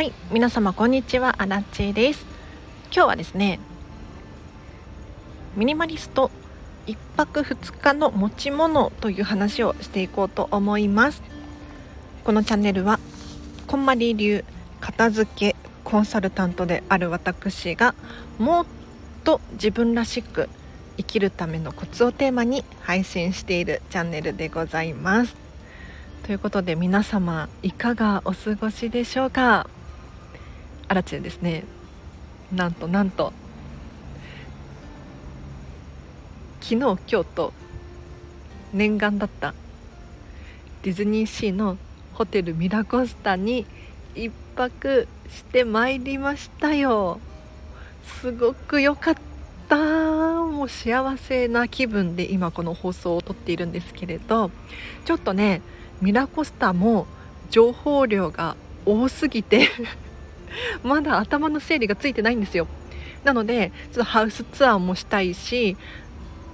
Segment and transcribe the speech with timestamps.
[0.00, 1.34] はい皆様こんにちは。
[1.42, 2.24] アラッチです。
[2.84, 3.60] 今日はですね
[5.56, 6.30] ミニマリスト
[6.86, 11.22] 1泊2日の持ち物という話をしていこうと思います。
[12.24, 12.98] このチャンネルは
[13.66, 14.42] こんまり流
[14.80, 15.54] 片付け
[15.84, 17.94] コンサルタントである私が
[18.38, 18.66] もっ
[19.22, 20.48] と自分らしく
[20.96, 25.36] 生きるためのコツをテーマに配信しているチャンネルでございます。
[26.22, 29.68] ということで皆様いかがお過ごしでしょうか？
[30.90, 31.62] アラチェですね
[32.52, 33.32] なんとなんと
[36.60, 37.52] 昨日今日と
[38.72, 39.54] 念願だった
[40.82, 41.78] ディズニーシーの
[42.14, 43.66] ホテルミラコスタに
[44.16, 47.20] 一泊してまいりましたよ。
[48.02, 49.14] すごく良かっ
[49.68, 49.76] た。
[49.76, 54.50] もう幸せな気分で今この放送を撮っているんですけれど
[55.04, 55.62] ちょっとね
[56.02, 57.06] ミラコスタも
[57.50, 59.68] 情報量が多すぎて
[60.82, 62.66] まだ頭の整理がついてないんですよ。
[63.24, 65.76] なのでちょっとハウスツアーもしたいし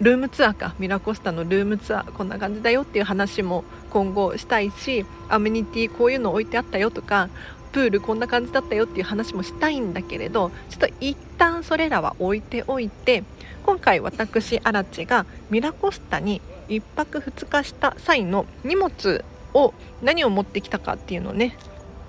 [0.01, 0.75] ルームツアーか。
[0.79, 7.29] ミラコスタのルームツアーこんな感じだよっていう話も今後したいしアメニティこういうの置いてあったよとか
[7.73, 13.23] プールこんな感じだったよっていう話もしたいんだけれどちょっと一旦それらは置いておいて
[13.65, 21.57] 今回私アラチがミラコスタに1泊2日した際の荷物を何を持ってきたかっていうのをね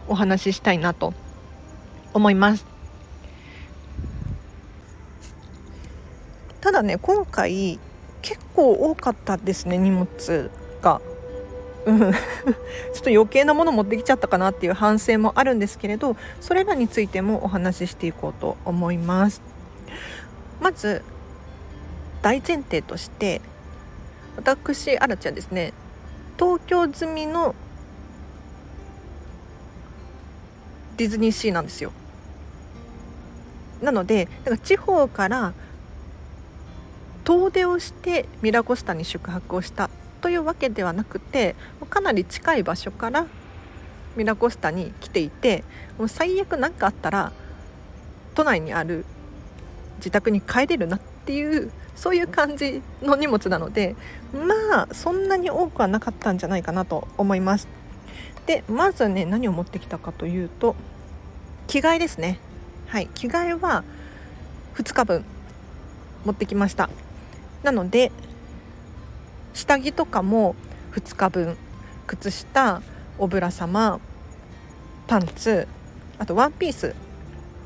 [0.08, 1.14] お話ししたいなと
[2.14, 2.66] 思います。
[6.62, 7.80] ただね今回
[8.22, 11.02] 結構多かったですね荷物が。
[11.86, 12.14] うん、 ちょっ
[13.02, 19.42] と余計なもの持ってきちゃったかなっていう反省もあるんですけれどそれらについてもお話ししていこうと思います。
[20.60, 21.04] まず
[22.22, 23.42] 大前提として
[24.36, 25.74] 私アラちゃんですね。
[26.38, 27.56] 東京済みの
[30.98, 31.92] ディズニーシーなんですよ
[33.82, 35.54] なのでだか地方から
[37.24, 39.90] 遠出をしてミラコスタに宿泊をした
[40.22, 41.56] というわけではなくて
[41.90, 43.28] かなり近い場所から
[44.16, 45.64] ミラコスタに来ていて
[45.98, 47.32] もう最悪何かあったら
[48.34, 49.06] 都内にある
[49.98, 53.96] 自宅に帰れるなっていうそういう感じの荷物なので
[54.34, 57.68] まあそんなに多くはなかったんじゃないかなと思います。
[58.46, 60.76] でまずね何を持ってきたかというと
[61.68, 62.40] 着替えですね。
[62.88, 63.84] はい着替えは
[64.76, 65.26] 2日分
[66.26, 66.90] 持ってきました。
[67.64, 68.12] なので
[69.54, 70.56] 下着とかも
[70.94, 71.58] 2日分
[72.06, 72.82] 靴下
[73.18, 74.00] おぶら様
[75.08, 75.68] パンツ
[76.20, 76.96] あとワンピース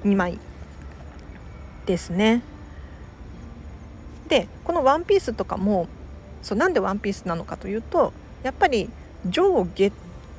[0.04, 0.40] 2枚
[1.86, 2.42] ですね。
[4.28, 5.88] でこのワンピースとかも
[6.42, 8.14] そうなんでワンピースなのかというと
[8.44, 8.90] やっぱり
[9.28, 9.92] 上下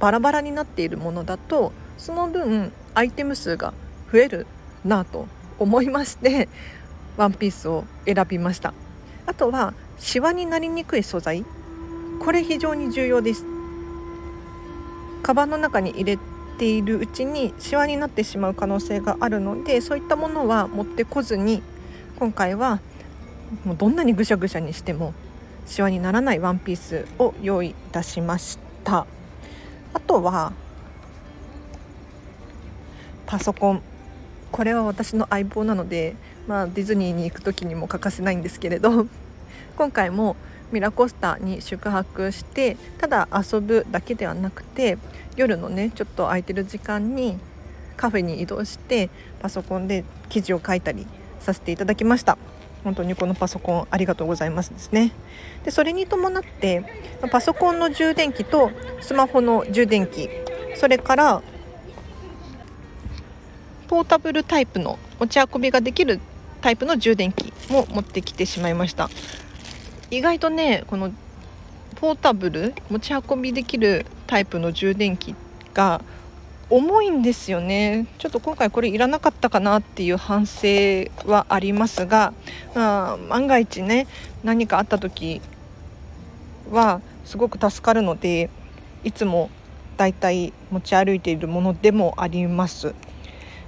[0.03, 3.73] バラバラになっているものだとその分アイテム数が
[4.13, 4.49] 増える
[4.85, 5.29] なと
[5.61, 6.49] 思いまして
[7.17, 8.75] ワンピースを選びました。
[9.27, 11.45] あとはシワになりにくい素材。
[12.19, 13.47] これ非常に重要です。
[15.23, 16.19] カバンの中に入れ
[16.59, 21.63] ているうちにシワになってしまう可能性があるのでそういったものは持ってこずに
[22.19, 22.81] 今回は
[23.65, 25.15] もうどんなにぐしゃぐしゃにしても
[25.65, 29.07] シワにならないワンピースを用意いたしました。
[29.95, 30.53] あとは
[33.27, 33.83] パソコン。
[34.51, 36.15] これは私の相棒なので、
[36.47, 39.07] まあ、ディズニーに行く時にも欠かせないんですけれど
[39.77, 40.37] 今回も
[40.73, 44.99] ミラコスタに宿泊してただ遊ぶだけではなくて
[45.37, 47.39] 夜のねちょっと空いてる時間に
[47.97, 49.09] カフェに移動して
[49.41, 51.07] パソコンで記事を書いたり
[51.41, 52.37] させていただきました。
[52.85, 55.13] 本当にこのパソコンありがとうございますですね。
[55.65, 56.85] でそれに伴って
[57.31, 58.71] パソコンの充電器と
[59.01, 60.29] スマホの充電器
[60.75, 61.43] それから
[63.89, 66.19] ポータブルタイプの持ち運びができる
[66.61, 69.11] タイプの充電器も持ってきてしまいました。
[70.11, 71.13] 意外とねこの
[71.97, 75.35] ポータブル持ち運びできるタイプの充電器
[75.73, 76.03] が
[76.73, 80.69] 重いんですよねちょっと今回これいらなかったかなっていう反省
[81.27, 82.33] はありますが、
[82.75, 84.07] まあ、万が一ね
[84.43, 85.43] 何かあった時
[86.71, 88.49] はすごく助かるので
[89.05, 89.51] いつも
[89.99, 92.95] だいたい持ち歩いているものでもあります。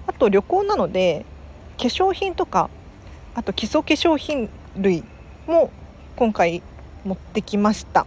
[0.07, 1.27] あと旅行なので
[1.77, 2.71] 化粧品とか
[3.35, 5.05] あと基礎化粧品類
[5.47, 5.71] も
[6.17, 6.63] 今回
[7.05, 8.07] 持ってきました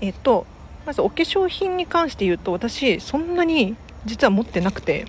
[0.00, 0.46] えっと
[0.84, 5.06] まずお化粧品に関して言うと私そんなに実は持ってなくて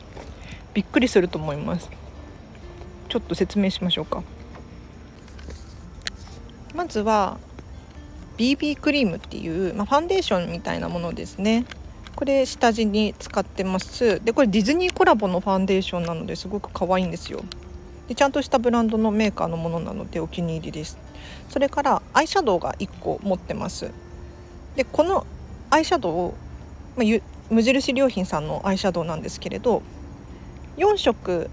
[0.74, 1.90] びっくりすると思います。
[3.10, 4.24] ちょっと説明しましょうか。
[6.76, 7.38] まずは
[8.38, 11.66] BB クリームっていう、まあ、ファンデーションみたいなものですね。
[12.16, 14.24] これ下地に使ってます。
[14.24, 17.44] でこれディズニーコラボのファンデーションなのですごく可愛いんですよ。
[18.08, 20.98] でちゃんとしたブランドのメーカーのものなのでお気に入りです。
[21.50, 23.92] それからアイシャドウが1個持ってます。
[24.76, 25.26] でこの
[25.70, 26.34] アイシャドウを、
[26.96, 29.82] まあ、無印良品さんのアイシャドウなんですけれど
[30.78, 31.50] 4色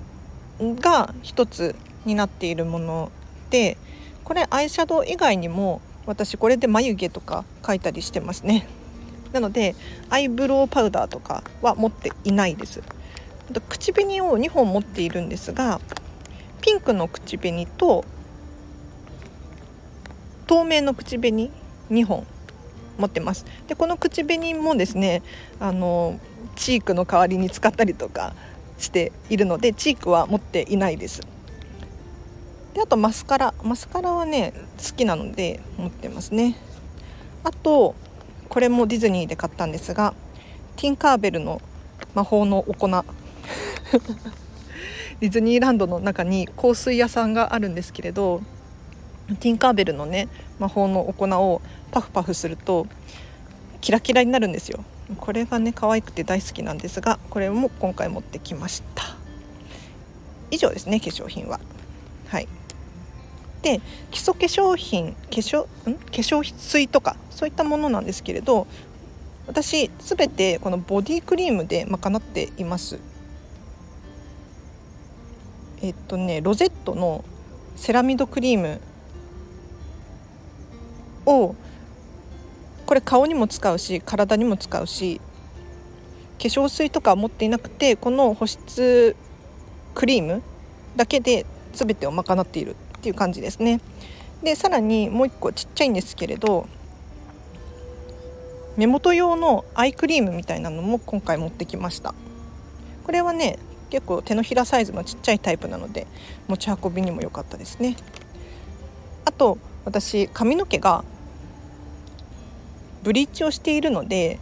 [0.61, 3.13] が1つになっているもの
[3.51, 3.77] で
[4.25, 8.67] これアイシャドウ以外にも私これで眉毛とか描いたりしてますね。
[9.33, 9.75] なので
[10.11, 12.83] アイブロウパウダーとかは持っていないです。
[13.51, 15.81] あと口紅を2本持っているんですが
[16.61, 18.05] ピンクの口紅と
[20.47, 21.51] 透明の口紅
[21.91, 22.27] 2本
[22.99, 23.47] 持ってます。
[23.69, 25.23] でこの口紅もですね
[25.61, 26.19] あの
[26.57, 28.35] チークの代わりに使ったりとか
[28.79, 31.23] しているのでチークは持っていないです。
[32.75, 33.55] であとマスカラ。
[33.63, 36.57] マスカラはね好きなので持ってますね。
[37.45, 37.95] あと
[38.49, 40.15] これもディズニーで買ったんですが
[40.77, 41.61] ティンカーベルの
[42.15, 42.89] 魔法のお粉。
[45.21, 48.43] ディズニーランドの中に香水屋さんがあるんですけれど
[49.41, 50.29] ティンカーベルのね
[50.59, 52.87] 魔法のお粉をパフパフすると
[53.81, 54.85] キラキラになるんですよ。
[55.19, 59.05] これがね可愛くて大好きなんですがこれも今回持ってきました。
[60.51, 61.61] 以上ですね化粧品は。
[62.29, 62.49] はい。
[63.63, 63.81] で
[64.11, 65.95] 基礎化粧品化粧ん？
[65.95, 68.67] 化粧水とかそういったものなんですけれど
[69.47, 72.99] 私すべてこのボディクリームで賄っています。
[75.83, 77.25] えっとねロゼットの
[77.77, 78.81] セラミドクリーム
[81.27, 81.55] を
[82.87, 85.21] これ顔にも使うし体にも使うし
[86.39, 89.17] 化粧水とか持っていなくてこの保湿
[89.95, 90.43] クリーム
[90.97, 93.81] だけで全てを賄っているっていう感じですね。
[94.43, 96.67] でさらにもう一個ちっちゃいんですけれど
[98.77, 102.15] 目元用のアイクリームみたいなのも今回持ってきました。
[103.05, 103.59] これはね
[103.91, 106.07] 結構手のひらサイズのちっちゃいタイプなので
[106.49, 107.97] 持ち運びにも良かったですね。
[109.25, 111.05] あと私髪の毛が
[113.05, 114.41] ブリーチをしているので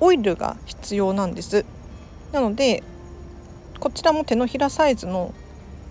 [0.00, 1.64] オイルが必要なんです。
[2.32, 2.82] なので
[3.78, 5.34] こちらも手のひらサイズの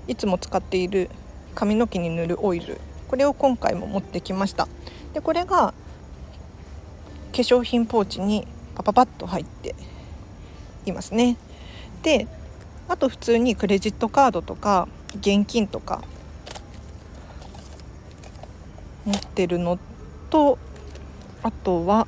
[0.07, 1.09] いつも使っている
[1.55, 4.67] 髪の毛に塗るオイルこれを今回も持ってきました。
[5.13, 5.73] でこれが
[7.31, 9.75] 化粧品ポーチにパパパッと入って
[10.85, 11.37] いますね。
[12.01, 12.27] で
[12.87, 16.03] あと普通にクレジットカードとか現金とか
[19.05, 19.77] 持ってるの
[20.29, 20.57] と
[21.43, 22.07] あとは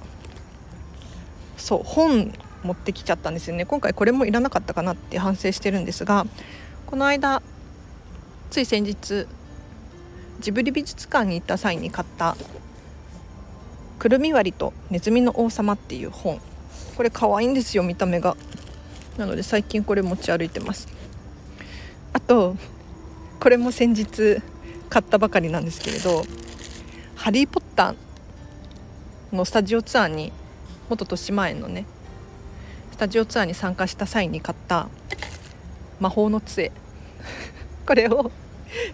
[1.58, 2.34] そう本
[2.64, 3.66] 持ってきちゃったんですよね。
[3.66, 6.26] 今回これもいらなかったかなって反省してるんですが
[6.86, 7.42] この間
[8.50, 9.28] つい先日
[10.40, 12.36] ジブリ美術館に行った際に買った
[14.00, 16.42] 「くるみ割りとネズミの王様」っていう本。
[16.98, 18.36] これ可愛いんですよ見た目が。
[19.18, 20.88] なので最近これ持ち歩いてます。
[22.14, 22.56] あと
[23.40, 24.42] これも先日
[24.90, 26.26] 買ったばかりなんですけれど
[27.16, 27.96] 「ハリー・ポッター」
[29.32, 30.32] のスタジオツアーに
[30.90, 31.86] 元豊島園のね
[32.92, 34.90] スタジオツアーに参加した際に買った
[36.00, 36.72] 魔法の杖。
[37.86, 38.32] これを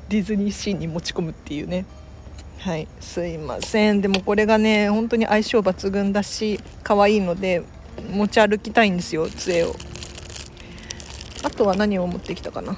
[0.09, 1.85] ディズニーシーに持ち込むっていうね。
[2.59, 2.87] はい。
[2.99, 4.01] すいません。
[4.01, 7.63] でもこれがね本当に相性抜群だし可愛いので
[8.11, 9.75] 持ち歩きたいんですよ杖を。
[11.43, 12.77] あとは何を持ってきたかな。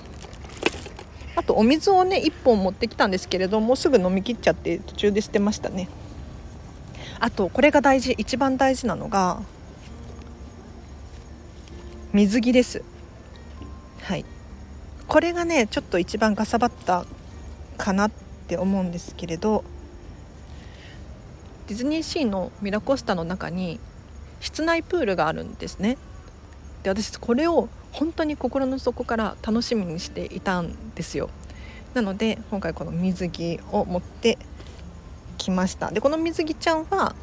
[1.35, 5.87] あとお水をね1本持ってきたんですけれどもうすぐ飲み切っちゃって途中で捨てましたね。
[7.19, 9.41] あとこれが大事一番大事なのが
[12.13, 12.83] 水着です。
[14.01, 14.25] はい。
[15.07, 17.05] これがねちょっと一番かさばった
[17.77, 18.11] かなっ
[18.47, 19.63] て思うんですけれど
[21.67, 23.79] ディズニーシーのミラコスタの中に
[24.39, 25.97] 室内プールがあるんですね。
[26.83, 31.29] で私これを本当に心の底から楽しみにしていたんですよ。
[31.93, 34.37] なので今回この水着を持って
[35.39, 35.89] きました。
[35.89, 37.15] でこの水着ちゃんは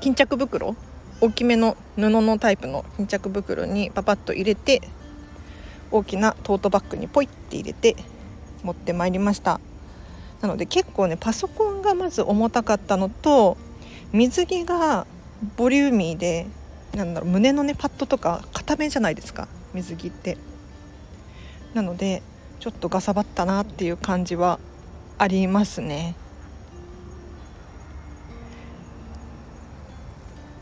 [0.00, 0.76] 巾着袋
[1.22, 4.82] 大きめの布のタイプの巾着袋にパパッと入れて
[5.90, 7.96] 大きなトートバッグにポイって入れて
[8.62, 9.60] 持ってまいりました。
[10.42, 13.56] なので結構ねパソコンがまず重たかったのと
[14.12, 15.06] 水着が
[15.56, 16.46] ボリューミーで
[16.94, 20.36] なんだろう胸のねパッドとか硬めじゃないですか水着って。
[21.72, 22.22] なので
[22.60, 24.58] ちょっとガサバったなっていう感じは
[25.18, 26.14] ありますね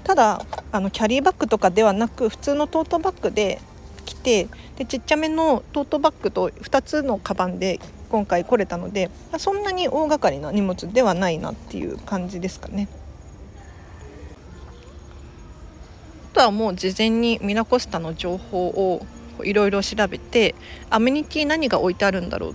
[0.04, 3.60] ただあのキャリーバッグとかではなく普通のトートバッグで
[4.04, 7.80] 来てでちっちゃめのトートバッグと2つのカバンで
[8.10, 12.88] 今回来れたのでそんなに大掛かりな荷物ではないなっていう感じですかね。
[16.34, 19.06] とはもう事前にミラコスタの情報を
[19.42, 20.54] いろいろ調べて
[20.90, 22.54] アメニティ何が置いてあるんだろうっ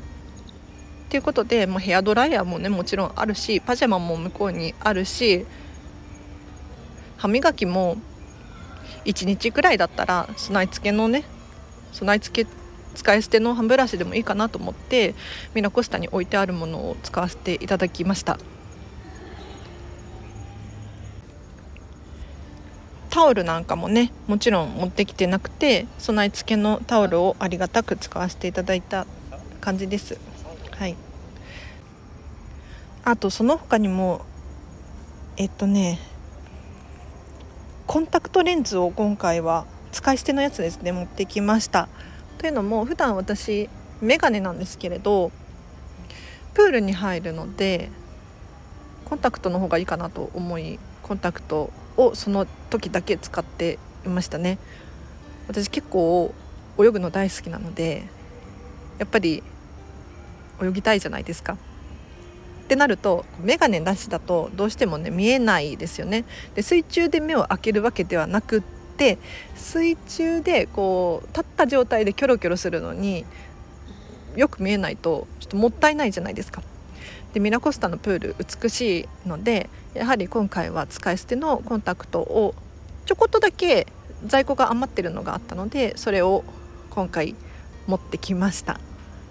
[1.10, 5.44] っていうことで、まあ、ヘアドライヤーもねもちろんあるしパジャマも向こうにあるし
[7.18, 7.98] 歯磨きも
[9.06, 11.24] 1日くらいだったら備え付けのね
[11.94, 12.51] 備え付け
[12.94, 15.16] 使い捨ての歯ブラシでもいいかなと思って
[15.56, 18.38] ミラコスタに置いてあるものを使わせていただきました。
[23.10, 29.08] タオルなんかもねもちろん持ってきてなくて備え付けのタオルをありがたく使わせていただいた
[29.60, 30.29] 感じです。
[30.80, 30.96] はい。
[33.04, 34.22] あとその他にも
[35.36, 36.00] えっとね
[37.86, 41.90] コンタクトレンズを今回は使い捨てのやつですね持ってきました。
[42.38, 43.70] というのも普段私
[44.00, 45.34] メガネなんですけれど
[46.54, 47.90] プールに入るので
[49.04, 54.60] コンタクトの方がいいかなと思いコンタクトをその時だけ使っていましたね。
[55.50, 56.34] 私結構
[56.80, 58.04] 泳ぐの大好きなので
[58.98, 59.44] やっぱり
[60.62, 66.25] 泳ぎたいじゃないですかってなると眼鏡なしだとどうしてもね見えないですよね。
[66.54, 68.62] で水中で目を開けるわけではなくっ
[68.98, 69.18] て
[69.56, 73.25] 水中でこう立った状態でキョロキョロするのに
[74.36, 76.62] よく見えないとちょっともったいないじゃないですか。
[77.34, 82.54] でミラコスタのプール美しいのでやはり今回は使い捨てのコンタクトを
[83.06, 83.88] ちょこっとだけ
[84.25, 86.44] 在庫が余ってるのがあったのでそれを
[86.92, 87.36] 今回
[87.88, 88.80] 持ってきました。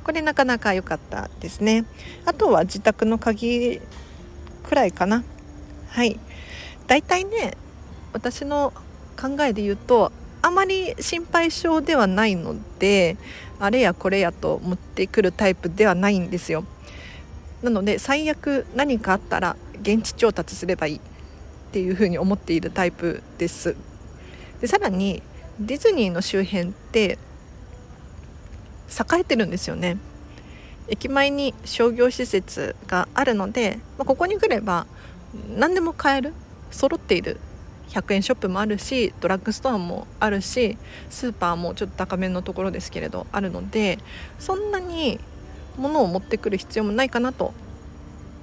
[0.08, 1.84] これなかなか良かったですね。
[2.24, 3.78] あとは自宅の鍵
[4.62, 5.22] くらいかな。
[5.90, 6.18] はい。
[6.86, 7.58] だいたいね
[8.14, 8.72] 私の
[9.20, 10.10] 考えで言うと
[10.40, 13.18] あまり心配性ではないので
[13.60, 16.64] あれやこれやと持ってくるタイプではないんですよ。
[17.60, 20.96] なので最悪何かあったら現地調達すればいい。
[20.96, 21.00] っ
[21.70, 23.76] ていうふうに思っているタイプです。
[24.62, 25.22] でさらに
[25.60, 27.18] ディズニーの周辺って
[28.88, 29.98] 栄えてるんですよね。
[30.88, 34.86] 駅前に商業施設があるので、まあ、ここに来れば
[35.56, 36.32] 何でも買える
[36.70, 37.38] 揃っている
[37.90, 40.78] 100円ショップもあるしドラッグストアもあるし
[41.10, 43.98] スーパーもちょっと高めのところですけれどあるので
[44.38, 45.20] そんなに
[45.76, 47.52] 物を持ってくる必要もないかなと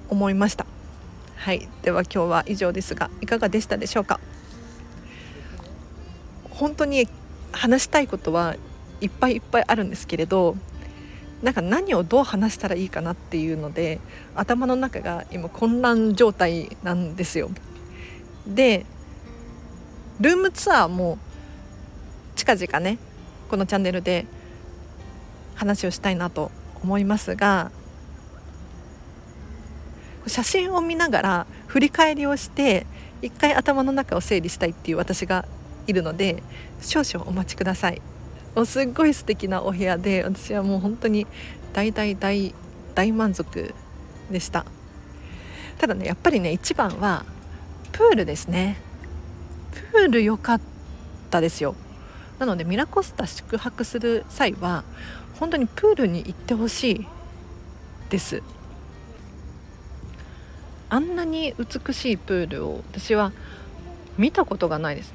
[0.08, 0.66] 思いました。
[1.34, 1.68] はい。
[1.82, 4.20] では今日は以上ですがいかがでしたでしょうか？
[6.50, 7.08] 本当に
[7.52, 8.56] 話したいことは
[9.00, 10.56] いっぱいいっぱいあるんですけれど
[11.42, 14.00] なんか何をどう話したらいいかなっていうので
[14.34, 17.50] 頭の中が今混乱状態なんですよ。
[18.46, 18.86] で
[20.18, 21.18] ルームツアーも
[22.36, 22.98] 近々ね
[23.48, 24.24] このチャンネルで
[25.54, 26.50] 話をしたいなと
[26.82, 27.70] 思いますが
[30.26, 32.86] 写真を見ながら振り返りをして
[33.22, 35.44] 一回頭の中を整理したいっていう私が
[35.86, 36.42] いるので
[36.80, 38.00] 少々お待ちください。
[38.56, 41.26] もうすっごい素敵なお部屋で私はもう本当に
[41.74, 42.54] 大大大
[42.94, 43.74] 大満足
[44.30, 44.64] でした。
[45.76, 47.26] ただねやっぱりね一番は
[47.92, 48.78] プールですね。
[49.92, 50.60] プール良かっ
[51.30, 51.74] たですよ。
[52.38, 54.84] なのでミラコスタ宿泊する際は
[55.38, 57.06] 本当にプールに行ってほしい
[58.08, 58.42] です。
[60.88, 63.32] あんなに美しいプールを私は
[64.16, 65.12] 見たことがないです。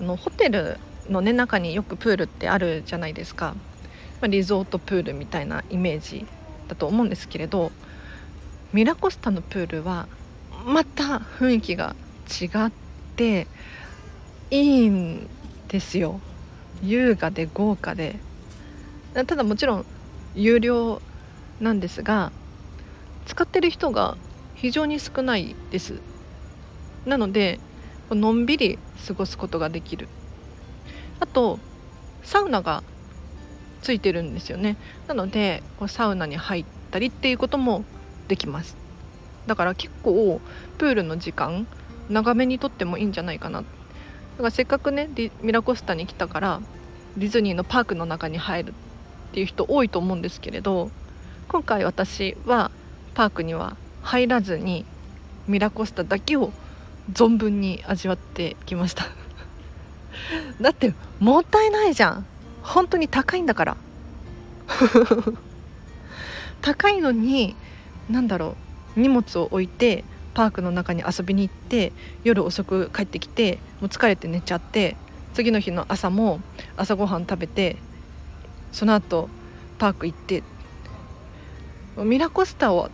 [0.00, 0.76] あのホテル
[1.08, 3.54] の、ね、中によくプールってあるじゃないですか、
[4.20, 6.26] まあ、リゾートプールみたいなイメージ
[6.68, 7.72] だと思うんですけれど
[8.72, 10.08] ミラコスタのプールは
[10.66, 11.96] また雰囲気が
[12.28, 12.72] 違っ
[13.16, 13.46] て
[14.50, 15.28] いいん
[15.68, 16.20] ですよ。
[16.82, 18.16] 優雅で豪華で。
[19.14, 19.86] ただもちろん
[20.34, 21.00] 有料
[21.60, 22.30] なんですが
[23.26, 24.16] 使ってる人が
[24.54, 26.00] 非常に少ないです。
[27.06, 27.58] なので
[28.10, 30.08] のんびり過ごすことができる。
[31.20, 31.58] あと
[32.22, 32.82] サウナが
[33.82, 34.76] ついてるんですよね。
[35.06, 37.84] なのでこうサウナに入ったりっていうことも
[38.28, 38.76] できます。
[39.46, 40.40] だから結構
[40.76, 41.66] プールの時間
[42.10, 43.60] 長めにとってもいいんじゃないかな。
[43.60, 45.08] だからせっかくね
[45.42, 46.60] ミラコスタに来たから
[47.16, 48.74] ディズニーのパークの中に入るっ
[49.32, 50.90] ていう人多いと思うんですけれど
[51.48, 52.70] 今回私は
[53.14, 54.84] パークには入らずに
[55.48, 56.52] ミラコスタだけを
[57.12, 59.06] 存分に味わってきました。
[60.60, 62.26] だってもったいないじゃん。
[62.62, 63.76] 本当に高いんだから。
[66.60, 67.56] 高いのに
[68.10, 68.56] 何だろ
[68.96, 69.00] う。
[69.00, 71.92] 荷物を置いてパークの中に遊びに行って
[72.24, 74.96] 夜遅く帰ってきてもう疲れて寝ちゃって
[75.34, 76.40] 次の日の朝も
[76.76, 77.76] 朝ごはん食べて
[78.72, 79.28] その後
[79.78, 80.42] パーク行って。
[82.04, 82.90] ミラコスタを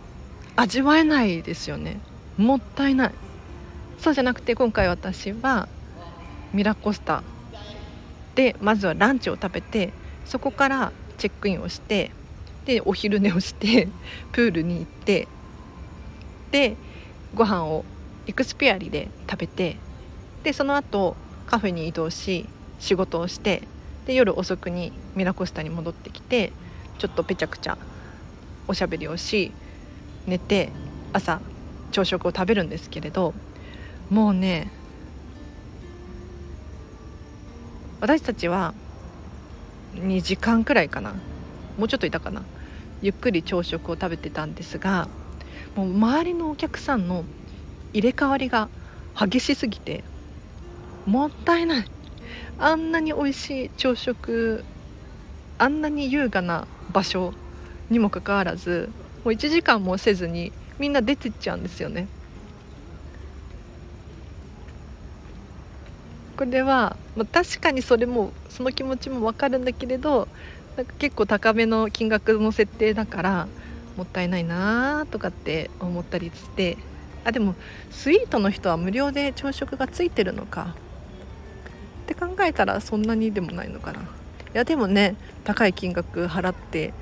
[0.55, 1.99] 味わえないですよね。
[2.37, 3.11] もったいない。
[3.99, 5.67] そうじゃなくて今回私は
[6.55, 7.21] ミラコスタ
[8.35, 9.91] でまずはランチを食べて
[10.25, 12.11] そこからチェックインをして
[12.65, 13.89] でお昼寝をして
[14.31, 15.27] プールに行って
[16.51, 16.75] で
[17.35, 17.83] ご飯を
[18.25, 19.75] エクスピアリで食べて
[20.43, 22.47] でその後カフェに移動し
[22.79, 23.63] 仕事をして
[24.07, 26.53] で夜遅くにミラコスタに戻ってきて
[26.97, 27.77] ちょっとぺちゃくちゃ
[28.67, 29.51] おしゃべりをし
[30.25, 30.69] 寝て
[31.13, 31.41] 朝
[31.91, 33.33] 朝食を食べるんですけれど
[34.09, 34.71] もうね
[38.05, 38.75] 私たちは
[39.95, 41.15] 2時間くらいかな。
[41.79, 42.43] もうちょっといたかな。
[43.01, 45.07] ゆっくり朝食を食べてたんですが
[45.75, 47.25] もう周りのお客さんの
[47.93, 48.69] 入れ替わりが
[49.19, 50.03] 激しすぎて
[51.07, 51.85] もったいない。
[52.59, 54.63] あんなに美味しい朝食
[55.57, 57.33] あんなに優雅な場所
[57.89, 58.91] にもかかわらず
[59.23, 62.07] もう1時間もせずにみんな出てっちゃうんですよね。
[66.37, 70.27] これは、まあ、確かにそれもその気持ちも分かるんだけれど
[70.75, 73.47] なんか結構高めの金額の設定だから
[73.95, 76.77] もったいないなとかって思ったりして
[77.23, 77.55] あでも
[77.89, 80.75] スイートの人は無料で朝食がついてるのか
[82.03, 84.03] って考えたらそんなにでもないのかない
[84.53, 86.93] やでもね高い金額払って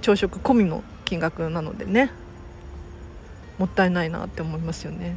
[0.00, 2.10] 朝食込みの金額なのでね
[3.58, 5.16] もったいないなって思いますよね。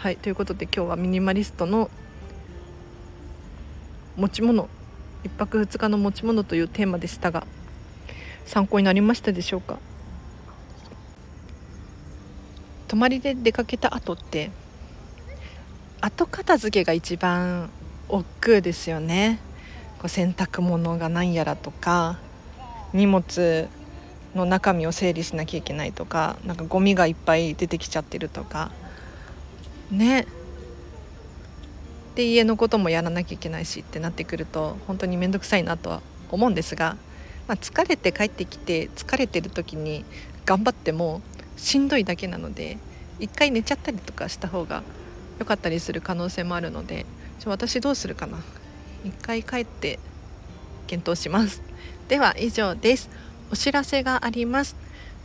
[0.00, 1.90] はいということで今日はミニマリストの
[4.16, 4.70] 持ち物
[5.24, 7.46] 1泊2日の持ち物というテーマでしたが
[8.46, 9.78] 参考になりましたでしょうか？
[12.88, 14.50] 泊まりで出かけた後って
[16.00, 17.68] 後片付けが一番
[18.08, 19.38] 億劫ですよね。
[19.98, 22.18] こう洗濯物が何やらとか
[22.94, 23.68] 荷物
[24.34, 28.70] の中身を整理しなきゃいけないとかなんかゴミがいっぱい出てきちゃってるとか
[29.90, 30.26] ね。
[32.14, 36.96] で家のこともやらなきゃいけないしってなってくると本当に面倒くさいなとは思うんですが、
[37.46, 40.04] まあ、疲れて帰ってきて疲れてる時に
[40.44, 41.22] 頑張っても
[41.56, 42.78] しんどいだけなので
[43.20, 44.82] 一回寝ちゃったりとかした方が
[45.38, 47.06] 良かったりする可能性もあるので
[47.46, 48.38] 私どうするかな。
[49.04, 49.98] 一回帰って
[50.86, 51.62] 検討します。
[52.08, 53.08] では以上です。
[53.50, 54.76] お知らせがあります。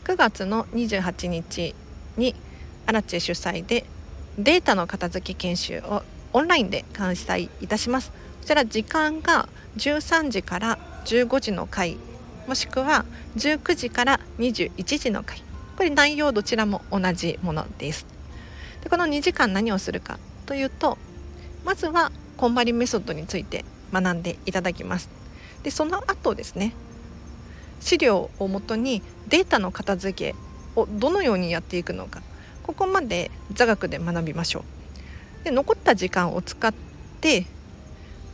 [0.05, 1.75] 9月の28日
[2.15, 2.35] に
[2.85, 3.85] アラチェ主催で
[4.37, 8.11] データの片付け研修をオンラインで開催いたします。
[8.11, 11.97] こちら時間が13時から15時の回
[12.47, 13.05] もしくは
[13.37, 15.41] 19時から21時の回
[15.77, 18.05] これ内容どちらも同じものです。
[18.83, 20.97] でこの2時間何をするかというと
[21.63, 25.09] まずはこんまりメソッドについて学んでいただきます。
[25.63, 26.73] でその後ですね
[27.79, 30.35] 資料をもとにデータの片付け
[30.75, 32.21] をどのようにやっていくのか。
[32.65, 34.65] ここまで座学で学びましょ
[35.41, 35.43] う。
[35.43, 36.73] で残った時間を使っ
[37.21, 37.45] て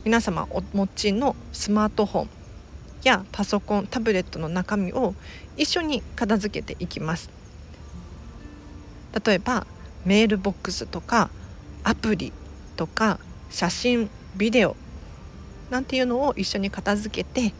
[0.04, 2.28] 皆様お持ちのスマートフォン
[3.02, 5.14] やパソコンタブレットの中身を
[5.58, 7.28] 一緒に片付けていきます。
[9.22, 9.66] 例えば
[10.06, 11.28] メールボックスとか
[11.84, 12.32] アプリ
[12.76, 14.76] とか写真ビデオ
[15.68, 17.52] なんていうのを一緒に片付けて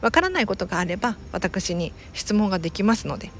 [0.00, 3.32] わからないことがあれば私に質問ができますので。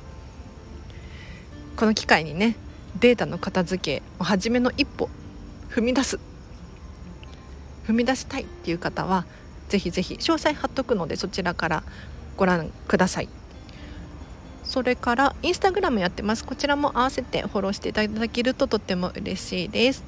[1.77, 2.57] この機会にね
[2.99, 5.09] データの片付けを初めの一歩
[5.71, 6.19] 踏み出す。
[7.87, 9.25] 踏み出したいっていう方は
[9.69, 11.83] ぜひぜひ詳細貼っとくのでそちらから
[12.37, 13.29] ご覧ください。
[14.65, 16.45] それからインスタグラムやってます。
[16.45, 20.05] こちらも合わせてフォローしていただけるととっても嬉しいです。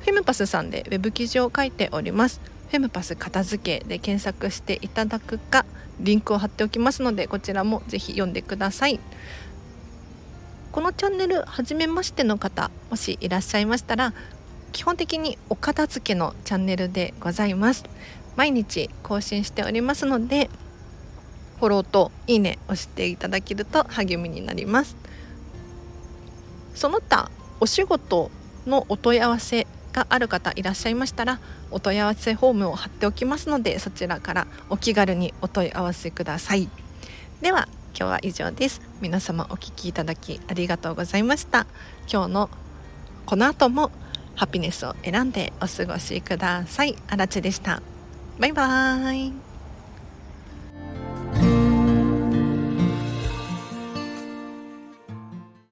[0.00, 2.40] フェムパスさんでウェブ記事を書いております。
[2.68, 5.64] フェムパス片付けで検索していただくか
[6.00, 8.98] リンクを貼っておきますのでこちらもぜひ読んでください。
[10.76, 14.12] このチャンネル初めましての方もしいらっしゃいましたら
[14.72, 17.84] 基本的にお片付けのチャンネルでございます。
[18.36, 20.50] 毎日更新しておりますので
[21.60, 24.96] フォローといいね押していただけると励みになります。
[26.74, 28.30] その他お仕事
[28.66, 36.68] のお問い合わせがある方いらっしゃいましたらお問い合わせフォームを貼っておきますのでそちらからお気軽にお問い合わせください。
[37.40, 37.66] では
[37.98, 38.85] 今日は以上です。
[39.00, 41.66] 皆様お聴きいただきありがとうございました。
[42.10, 42.50] 今日の
[43.26, 43.90] この後も
[44.34, 46.96] ハピネスを選んでお過ごしください。
[47.08, 47.82] あらちでした。
[48.38, 49.45] バイバーイ。